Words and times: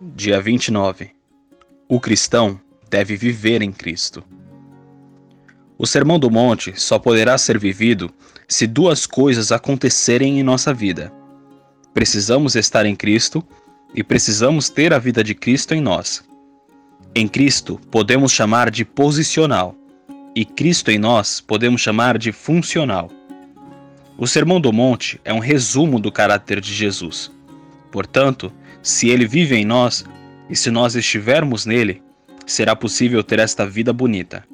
Dia 0.00 0.40
29. 0.40 1.12
O 1.88 2.00
cristão 2.00 2.60
deve 2.90 3.16
viver 3.16 3.62
em 3.62 3.70
Cristo. 3.70 4.24
O 5.78 5.86
Sermão 5.86 6.18
do 6.18 6.28
Monte 6.28 6.78
só 6.78 6.98
poderá 6.98 7.38
ser 7.38 7.60
vivido 7.60 8.12
se 8.48 8.66
duas 8.66 9.06
coisas 9.06 9.52
acontecerem 9.52 10.40
em 10.40 10.42
nossa 10.42 10.74
vida. 10.74 11.12
Precisamos 11.94 12.56
estar 12.56 12.84
em 12.86 12.96
Cristo 12.96 13.40
e 13.94 14.02
precisamos 14.02 14.68
ter 14.68 14.92
a 14.92 14.98
vida 14.98 15.22
de 15.22 15.32
Cristo 15.32 15.72
em 15.74 15.80
nós. 15.80 16.24
Em 17.14 17.28
Cristo 17.28 17.80
podemos 17.88 18.32
chamar 18.32 18.72
de 18.72 18.84
posicional 18.84 19.76
e 20.34 20.44
Cristo 20.44 20.90
em 20.90 20.98
nós 20.98 21.40
podemos 21.40 21.80
chamar 21.80 22.18
de 22.18 22.32
funcional. 22.32 23.08
O 24.18 24.26
Sermão 24.26 24.60
do 24.60 24.72
Monte 24.72 25.20
é 25.24 25.32
um 25.32 25.38
resumo 25.38 26.00
do 26.00 26.10
caráter 26.10 26.60
de 26.60 26.74
Jesus. 26.74 27.30
Portanto, 27.92 28.52
se 28.84 29.08
ele 29.08 29.26
vive 29.26 29.56
em 29.56 29.64
nós 29.64 30.04
e 30.50 30.54
se 30.54 30.70
nós 30.70 30.94
estivermos 30.94 31.64
nele, 31.64 32.02
será 32.46 32.76
possível 32.76 33.24
ter 33.24 33.38
esta 33.38 33.66
vida 33.66 33.94
bonita. 33.94 34.46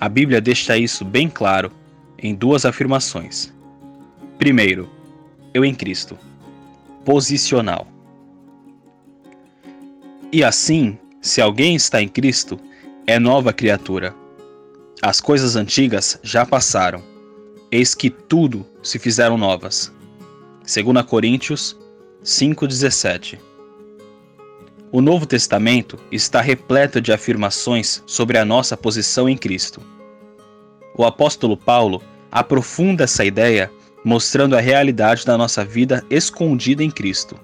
A 0.00 0.08
Bíblia 0.08 0.40
deixa 0.40 0.76
isso 0.76 1.04
bem 1.04 1.30
claro 1.30 1.70
em 2.18 2.34
duas 2.34 2.66
afirmações. 2.66 3.54
Primeiro, 4.40 4.90
eu 5.54 5.64
em 5.64 5.72
Cristo. 5.72 6.18
Posicional. 7.04 7.86
E 10.32 10.42
assim, 10.42 10.98
se 11.22 11.40
alguém 11.40 11.76
está 11.76 12.02
em 12.02 12.08
Cristo, 12.08 12.58
é 13.06 13.20
nova 13.20 13.52
criatura. 13.52 14.16
As 15.00 15.20
coisas 15.20 15.54
antigas 15.54 16.18
já 16.24 16.44
passaram, 16.44 17.04
eis 17.70 17.94
que 17.94 18.10
tudo 18.10 18.66
se 18.82 18.98
fizeram 18.98 19.38
novas. 19.38 19.92
2 20.62 21.06
Coríntios 21.06 21.76
5,17 22.24 23.38
O 24.90 25.00
Novo 25.00 25.24
Testamento 25.24 25.96
está 26.10 26.40
repleto 26.40 27.00
de 27.00 27.12
afirmações 27.12 28.02
sobre 28.06 28.36
a 28.36 28.44
nossa 28.44 28.76
posição 28.76 29.28
em 29.28 29.36
Cristo. 29.36 29.80
O 30.96 31.04
apóstolo 31.04 31.56
Paulo 31.56 32.02
aprofunda 32.30 33.04
essa 33.04 33.24
ideia 33.24 33.70
mostrando 34.04 34.56
a 34.56 34.60
realidade 34.60 35.24
da 35.24 35.38
nossa 35.38 35.64
vida 35.64 36.04
escondida 36.10 36.82
em 36.82 36.90
Cristo. 36.90 37.38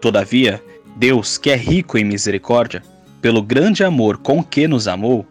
Todavia, 0.00 0.62
Deus, 0.96 1.38
que 1.38 1.50
é 1.50 1.56
rico 1.56 1.96
em 1.96 2.04
misericórdia, 2.04 2.82
pelo 3.22 3.40
grande 3.40 3.84
amor 3.84 4.18
com 4.18 4.42
que 4.42 4.66
nos 4.66 4.88
amou, 4.88 5.24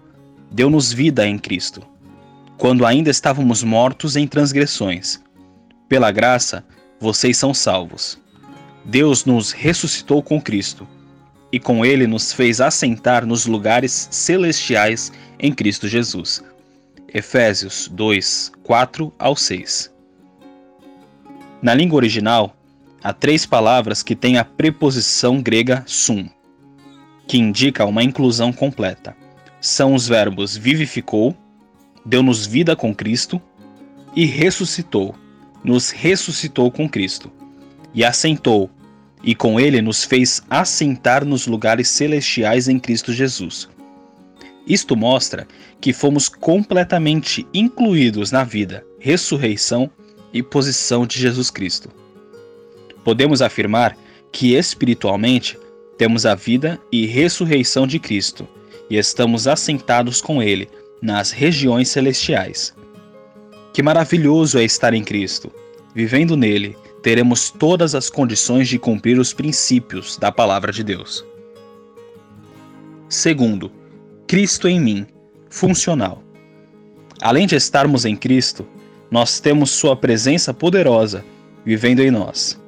deu-nos 0.49 0.93
vida 0.93 1.27
em 1.27 1.37
Cristo, 1.37 1.81
quando 2.57 2.85
ainda 2.85 3.09
estávamos 3.09 3.63
mortos 3.63 4.15
em 4.15 4.25
transgressões. 4.25 5.21
Pela 5.89 6.09
graça, 6.09 6.63
vocês 6.99 7.37
são 7.37 7.53
salvos. 7.53 8.17
Deus 8.85 9.25
nos 9.25 9.51
ressuscitou 9.51 10.21
com 10.21 10.39
Cristo 10.39 10.87
e 11.51 11.59
com 11.59 11.83
ele 11.83 12.05
nos 12.05 12.31
fez 12.31 12.61
assentar 12.61 13.25
nos 13.25 13.47
lugares 13.47 14.07
celestiais 14.11 15.11
em 15.39 15.51
Cristo 15.51 15.87
Jesus. 15.87 16.43
Efésios 17.11 17.89
2, 17.91 18.51
4 18.61 19.11
ao 19.17 19.35
6. 19.35 19.91
Na 21.63 21.73
língua 21.73 21.97
original, 21.97 22.55
há 23.03 23.11
três 23.11 23.43
palavras 23.43 24.03
que 24.03 24.15
têm 24.15 24.37
a 24.37 24.45
preposição 24.45 25.41
grega 25.41 25.83
sum, 25.87 26.29
que 27.27 27.39
indica 27.39 27.85
uma 27.85 28.03
inclusão 28.03 28.53
completa. 28.53 29.17
São 29.59 29.95
os 29.95 30.07
verbos 30.07 30.55
vivificou, 30.55 31.35
deu-nos 32.05 32.45
vida 32.45 32.75
com 32.75 32.93
Cristo, 32.93 33.41
e 34.15 34.25
ressuscitou, 34.25 35.15
nos 35.63 35.89
ressuscitou 35.89 36.69
com 36.69 36.87
Cristo 36.87 37.31
e 37.95 38.03
assentou, 38.03 38.69
e 39.25 39.33
com 39.33 39.59
ele 39.59 39.81
nos 39.81 40.03
fez 40.03 40.43
assentar 40.49 41.25
nos 41.25 41.47
lugares 41.47 41.89
celestiais 41.89 42.67
em 42.67 42.79
Cristo 42.79 43.11
Jesus. 43.11 43.67
Isto 44.67 44.95
mostra 44.95 45.47
que 45.81 45.91
fomos 45.91 46.29
completamente 46.29 47.45
incluídos 47.53 48.31
na 48.31 48.43
vida, 48.43 48.85
ressurreição 48.99 49.89
e 50.31 50.43
posição 50.43 51.05
de 51.05 51.19
Jesus 51.19 51.49
Cristo. 51.49 51.89
Podemos 53.03 53.41
afirmar 53.41 53.97
que 54.31 54.53
espiritualmente 54.53 55.57
temos 55.97 56.25
a 56.25 56.35
vida 56.35 56.79
e 56.91 57.05
ressurreição 57.05 57.87
de 57.87 57.99
Cristo 57.99 58.47
e 58.89 58.97
estamos 58.97 59.47
assentados 59.47 60.21
com 60.21 60.41
Ele 60.41 60.69
nas 61.01 61.31
regiões 61.31 61.89
celestiais. 61.89 62.75
Que 63.73 63.81
maravilhoso 63.81 64.57
é 64.57 64.63
estar 64.63 64.93
em 64.93 65.03
Cristo, 65.03 65.51
vivendo 65.93 66.35
nele 66.35 66.75
teremos 67.05 67.51
todas 67.51 67.93
as 67.93 68.09
condições 68.09 68.67
de 68.67 68.79
cumprir 68.79 69.19
os 69.19 69.31
princípios 69.31 70.17
da 70.17 70.31
palavra 70.31 70.71
de 70.71 70.83
Deus. 70.83 71.23
Segundo, 73.07 73.71
Cristo 74.25 74.67
em 74.67 74.79
mim, 74.79 75.05
funcional. 75.47 76.23
Além 77.21 77.45
de 77.45 77.55
estarmos 77.55 78.05
em 78.05 78.15
Cristo, 78.15 78.67
nós 79.11 79.39
temos 79.39 79.69
Sua 79.69 79.95
presença 79.95 80.51
poderosa 80.51 81.23
vivendo 81.63 81.99
em 81.99 82.09
nós. 82.09 82.59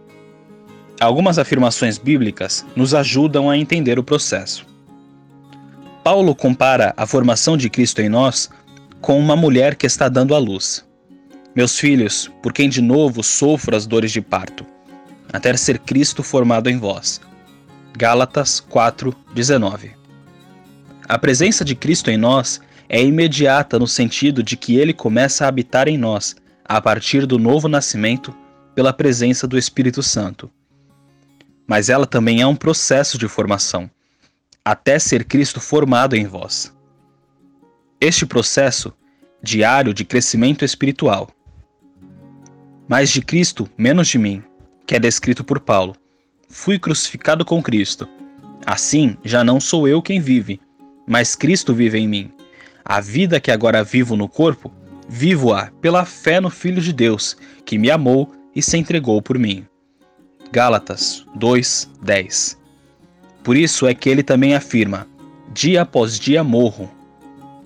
Algumas 1.02 1.40
afirmações 1.40 1.98
bíblicas 1.98 2.64
nos 2.75 2.94
ajudam 2.94 3.50
a 3.50 3.58
entender 3.58 3.98
o 3.98 4.04
processo. 4.04 4.68
Paulo 6.04 6.36
compara 6.36 6.94
a 6.96 7.08
formação 7.08 7.58
de 7.58 7.72
Cristo 7.72 8.04
em 8.04 8.08
nós 8.08 8.52
com 9.02 9.19
uma 9.19 9.36
mulher 9.36 9.74
que 9.74 9.88
está 9.88 10.08
dando 10.08 10.36
à 10.36 10.38
luz. 10.38 10.87
Meus 11.57 11.79
filhos, 11.79 12.31
por 12.44 12.53
quem 12.53 12.69
de 12.69 12.84
novo 12.84 13.23
sofro 13.23 13.75
as 13.75 13.88
dores 13.88 14.12
de 14.12 14.22
parto, 14.22 14.63
até 15.34 15.57
ser 15.57 15.79
Cristo 15.79 16.22
formado 16.22 16.69
em 16.69 16.78
vós. 16.78 17.19
Gálatas 17.97 18.59
4:19. 18.59 19.90
A 21.09 21.18
presença 21.18 21.66
de 21.66 21.73
Cristo 21.73 22.12
em 22.12 22.16
nós 22.16 22.62
é 22.88 23.03
imediata 23.03 23.79
no 23.79 23.88
sentido 23.88 24.44
de 24.44 24.56
que 24.56 24.75
ele 24.75 24.94
começa 24.94 25.45
a 25.45 25.47
habitar 25.47 25.88
em 25.88 25.97
nós 25.97 26.35
a 26.63 26.79
partir 26.79 27.25
do 27.25 27.40
novo 27.40 27.68
nascimento 27.68 28.31
pela 28.75 28.94
presença 28.94 29.47
do 29.47 29.57
Espírito 29.57 30.03
Santo. 30.03 30.51
Mas 31.66 31.89
ela 31.89 32.06
também 32.06 32.39
é 32.39 32.45
um 32.45 32.56
processo 32.56 33.18
de 33.18 33.28
formação, 33.28 33.89
até 34.63 35.00
ser 35.00 35.24
Cristo 35.24 35.59
formado 35.59 36.16
em 36.16 36.28
vós. 36.28 36.72
Este 38.00 38.28
processo 38.28 38.94
diário 39.41 39.91
de 39.91 40.06
crescimento 40.06 40.63
espiritual 40.63 41.31
mais 42.88 43.09
de 43.09 43.22
Cristo, 43.22 43.70
menos 43.78 44.08
de 44.08 44.18
mim, 44.18 44.42
que 44.86 44.96
é 44.96 45.00
descrito 45.00 45.44
por 45.44 45.59
Paulo. 45.59 45.96
Fui 46.50 46.80
crucificado 46.80 47.44
com 47.44 47.62
Cristo. 47.62 48.08
Assim, 48.66 49.18
já 49.24 49.44
não 49.44 49.59
sou 49.59 49.88
eu 49.88 50.02
quem 50.02 50.22
vive, 50.22 50.59
mas 51.06 51.36
Cristo 51.36 51.74
vive 51.74 52.00
em 52.00 52.08
mim. 52.08 52.31
A 52.84 53.01
vida 53.01 53.39
que 53.39 53.51
agora 53.51 53.84
vivo 53.84 54.16
no 54.16 54.30
corpo, 54.30 54.72
vivo-a 55.10 55.72
pela 55.81 56.06
fé 56.06 56.39
no 56.39 56.50
Filho 56.50 56.81
de 56.81 56.94
Deus, 56.94 57.36
que 57.66 57.78
me 57.78 57.92
amou 57.92 58.34
e 58.56 58.62
se 58.62 58.78
entregou 58.78 59.22
por 59.22 59.38
mim. 59.38 59.66
Gálatas 60.51 61.25
2:10. 61.36 62.57
Por 63.44 63.57
isso 63.57 63.86
é 63.86 63.94
que 63.94 64.10
ele 64.10 64.24
também 64.24 64.56
afirma: 64.56 65.07
dia 65.54 65.81
após 65.81 66.18
dia 66.18 66.44
morro. 66.44 66.89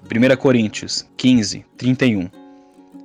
1 0.03 0.35
Coríntios 0.35 1.07
15, 1.15 1.63
31. 1.77 2.40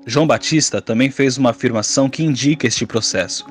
João 0.08 0.24
Batista 0.24 0.80
também 0.80 1.10
fez 1.10 1.36
uma 1.36 1.50
afirmação 1.50 2.08
que 2.08 2.22
indica 2.22 2.68
este 2.68 2.86
processo. 2.86 3.44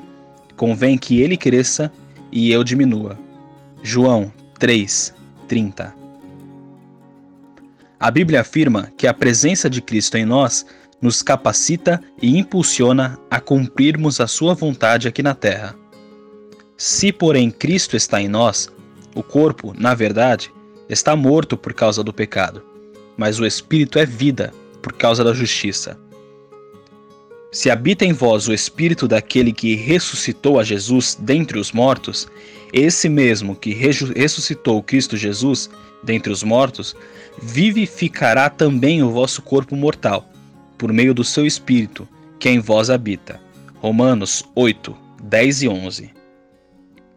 Convém 0.56 0.96
que 0.96 1.20
ele 1.20 1.36
cresça 1.36 1.92
e 2.32 2.50
eu 2.50 2.64
diminua. 2.64 3.18
João 3.82 4.32
3:30. 4.58 5.92
A 8.00 8.10
Bíblia 8.10 8.40
afirma 8.40 8.90
que 8.96 9.06
a 9.06 9.12
presença 9.12 9.68
de 9.68 9.82
Cristo 9.82 10.16
em 10.16 10.24
nós 10.24 10.64
nos 11.00 11.22
capacita 11.22 12.02
e 12.22 12.38
impulsiona 12.38 13.18
a 13.30 13.38
cumprirmos 13.38 14.18
a 14.18 14.26
sua 14.26 14.54
vontade 14.54 15.06
aqui 15.06 15.22
na 15.22 15.34
terra. 15.34 15.76
Se, 16.74 17.12
porém, 17.12 17.50
Cristo 17.50 17.96
está 17.96 18.20
em 18.20 18.28
nós, 18.28 18.70
o 19.14 19.22
corpo, 19.22 19.74
na 19.78 19.94
verdade, 19.94 20.50
está 20.88 21.14
morto 21.14 21.54
por 21.56 21.74
causa 21.74 22.02
do 22.02 22.14
pecado, 22.14 22.62
mas 23.14 23.38
o 23.38 23.44
espírito 23.44 23.98
é 23.98 24.06
vida 24.06 24.54
por 24.82 24.94
causa 24.94 25.22
da 25.22 25.34
justiça. 25.34 25.98
Se 27.56 27.70
habita 27.70 28.04
em 28.04 28.12
vós 28.12 28.46
o 28.48 28.52
espírito 28.52 29.08
daquele 29.08 29.50
que 29.50 29.74
ressuscitou 29.76 30.60
a 30.60 30.62
Jesus 30.62 31.16
dentre 31.18 31.58
os 31.58 31.72
mortos, 31.72 32.28
esse 32.70 33.08
mesmo 33.08 33.56
que 33.56 33.72
ressuscitou 33.72 34.82
Cristo 34.82 35.16
Jesus 35.16 35.70
dentre 36.04 36.30
os 36.30 36.42
mortos, 36.42 36.94
vivificará 37.40 38.50
também 38.50 39.02
o 39.02 39.10
vosso 39.10 39.40
corpo 39.40 39.74
mortal, 39.74 40.28
por 40.76 40.92
meio 40.92 41.14
do 41.14 41.24
seu 41.24 41.46
espírito, 41.46 42.06
que 42.38 42.50
em 42.50 42.60
vós 42.60 42.90
habita. 42.90 43.40
Romanos 43.76 44.44
8, 44.54 44.94
10 45.22 45.62
e 45.62 45.68
11. 45.68 46.10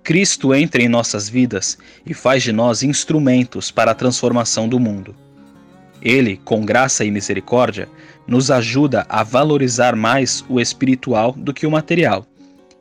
Cristo 0.01 0.55
entra 0.55 0.81
em 0.81 0.87
nossas 0.87 1.27
vidas 1.27 1.77
e 2.05 2.13
faz 2.13 2.43
de 2.43 2.53
nós 2.53 2.81
instrumentos 2.81 3.71
para 3.71 3.91
a 3.91 3.95
transformação 3.95 4.69
do 4.69 4.79
mundo. 4.79 5.13
Ele, 6.01 6.37
com 6.45 6.63
graça 6.63 7.03
e 7.03 7.11
misericórdia, 7.11 7.89
nos 8.29 8.51
ajuda 8.51 9.07
a 9.09 9.23
valorizar 9.23 9.95
mais 9.95 10.45
o 10.47 10.59
espiritual 10.59 11.31
do 11.31 11.51
que 11.51 11.65
o 11.65 11.71
material 11.71 12.27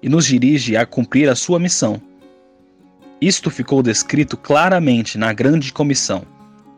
e 0.02 0.08
nos 0.08 0.26
dirige 0.26 0.76
a 0.76 0.84
cumprir 0.84 1.26
a 1.28 1.34
sua 1.34 1.58
missão. 1.58 2.00
Isto 3.18 3.50
ficou 3.50 3.82
descrito 3.82 4.36
claramente 4.36 5.16
na 5.16 5.32
Grande 5.32 5.72
Comissão, 5.72 6.22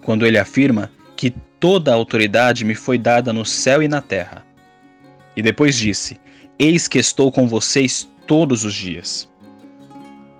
quando 0.02 0.24
ele 0.24 0.38
afirma 0.38 0.88
que 1.16 1.34
toda 1.58 1.90
a 1.90 1.94
autoridade 1.94 2.64
me 2.64 2.76
foi 2.76 2.96
dada 2.96 3.32
no 3.32 3.44
céu 3.44 3.82
e 3.82 3.88
na 3.88 4.00
terra. 4.00 4.46
E 5.36 5.42
depois 5.42 5.76
disse: 5.76 6.18
Eis 6.56 6.86
que 6.86 6.98
estou 6.98 7.32
com 7.32 7.48
vocês 7.48 8.08
todos 8.24 8.64
os 8.64 8.72
dias. 8.72 9.28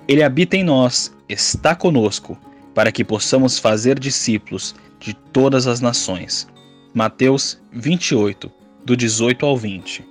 Ele 0.07 0.23
habita 0.23 0.57
em 0.57 0.63
nós, 0.63 1.13
está 1.29 1.75
conosco, 1.75 2.39
para 2.75 2.93
que 2.93 3.05
possamos 3.05 3.59
fazer 3.59 3.99
discípulos 3.99 4.75
de 5.01 5.15
todas 5.15 5.67
as 5.67 5.81
nações. 5.81 6.49
Mateus 6.93 7.57
28, 7.73 8.51
do 8.85 8.97
18 8.97 9.47
ao 9.47 9.57
20. 9.57 10.05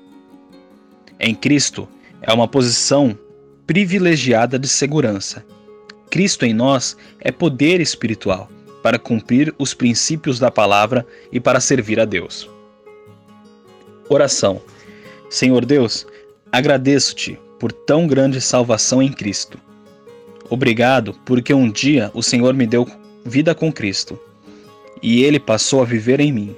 Em 1.20 1.36
Cristo 1.36 1.90
é 2.22 2.32
uma 2.32 2.48
posição 2.48 3.20
privilegiada 3.68 4.58
de 4.58 4.70
segurança. 4.70 5.46
Cristo 6.10 6.46
em 6.46 6.54
nós 6.54 6.96
é 7.20 7.34
poder 7.34 7.82
espiritual 7.82 8.50
para 8.82 8.98
cumprir 8.98 9.54
os 9.60 9.74
princípios 9.74 10.40
da 10.40 10.50
palavra 10.50 11.06
e 11.34 11.40
para 11.40 11.60
servir 11.60 12.00
a 12.00 12.06
Deus. 12.06 12.50
Oração. 14.08 14.62
Senhor 15.30 15.66
Deus, 15.66 16.08
agradeço-te 16.50 17.38
por 17.60 17.74
tão 17.74 18.08
grande 18.08 18.40
salvação 18.40 19.04
em 19.04 19.12
Cristo. 19.12 19.60
Obrigado 20.50 21.14
porque 21.26 21.54
um 21.54 21.70
dia 21.70 22.10
o 22.14 22.24
Senhor 22.24 22.54
me 22.54 22.66
deu 22.66 22.88
vida 23.26 23.54
com 23.54 23.70
Cristo 23.70 24.18
e 25.04 25.26
ele 25.26 25.42
passou 25.42 25.82
a 25.82 25.86
viver 25.86 26.22
em 26.22 26.32
mim. 26.32 26.56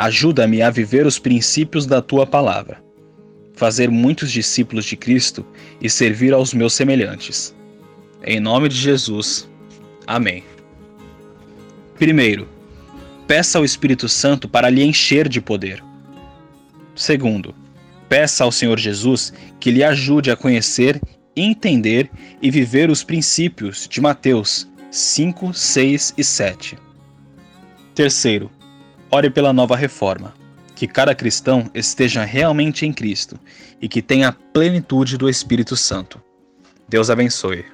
Ajuda-me 0.00 0.62
a 0.62 0.70
viver 0.70 1.06
os 1.06 1.18
princípios 1.18 1.84
da 1.84 2.00
tua 2.00 2.26
palavra, 2.26 2.82
fazer 3.52 3.90
muitos 3.90 4.32
discípulos 4.32 4.86
de 4.86 4.96
Cristo 4.96 5.44
e 5.78 5.90
servir 5.90 6.32
aos 6.32 6.54
meus 6.54 6.72
semelhantes. 6.72 7.54
Em 8.24 8.40
nome 8.40 8.70
de 8.70 8.76
Jesus. 8.76 9.46
Amém. 10.06 10.42
Primeiro, 11.96 12.48
peça 13.26 13.58
ao 13.58 13.64
Espírito 13.64 14.08
Santo 14.08 14.48
para 14.48 14.70
lhe 14.70 14.82
encher 14.82 15.28
de 15.28 15.38
poder. 15.38 15.84
Segundo, 16.94 17.54
peça 18.08 18.42
ao 18.42 18.50
Senhor 18.50 18.78
Jesus 18.78 19.34
que 19.60 19.70
lhe 19.70 19.84
ajude 19.84 20.30
a 20.30 20.36
conhecer, 20.36 20.98
entender 21.36 22.10
e 22.40 22.50
viver 22.50 22.88
os 22.88 23.04
princípios 23.04 23.86
de 23.86 24.00
Mateus 24.00 24.66
5, 24.90 25.52
6 25.52 26.14
e 26.16 26.24
7. 26.24 26.78
Terceiro, 27.94 28.50
ore 29.10 29.30
pela 29.30 29.52
nova 29.52 29.76
reforma, 29.76 30.34
que 30.74 30.86
cada 30.86 31.14
cristão 31.14 31.70
esteja 31.74 32.24
realmente 32.24 32.86
em 32.86 32.92
Cristo 32.92 33.38
e 33.80 33.88
que 33.88 34.00
tenha 34.00 34.28
a 34.28 34.32
plenitude 34.32 35.16
do 35.16 35.28
Espírito 35.28 35.76
Santo. 35.76 36.22
Deus 36.88 37.10
abençoe. 37.10 37.64